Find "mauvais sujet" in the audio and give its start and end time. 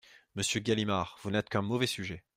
1.61-2.23